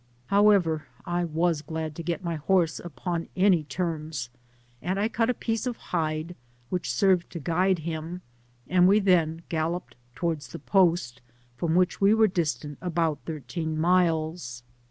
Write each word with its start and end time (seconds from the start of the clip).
However, 0.33 0.87
I 1.05 1.25
was 1.25 1.61
glad 1.61 1.93
to 1.95 2.01
get 2.01 2.23
my 2.23 2.33
horse 2.37 2.79
upon 2.79 3.29
any 3.35 3.63
terms, 3.65 4.31
and 4.81 4.99
I 4.99 5.07
cut 5.07 5.29
a 5.29 5.33
piece 5.35 5.67
of 5.67 5.77
hide. 5.77 6.29
Digitized 6.29 6.29
byGoogk 6.29 6.29
TUB 6.29 6.33
PAMPAS. 6.33 6.37
S47 6.41 6.71
which 6.71 6.91
served 6.91 7.29
to 7.33 7.39
guide 7.39 7.79
him, 7.79 8.21
and 8.67 8.87
we 8.87 8.99
then 8.99 9.43
galloped 9.49 9.95
towards 10.15 10.47
the 10.47 10.57
post, 10.57 11.21
from 11.55 11.75
which 11.75 12.01
we 12.01 12.15
were 12.15 12.25
distant 12.25 12.79
about 12.81 13.19
thirteen 13.27 13.77
miles. 13.77 14.63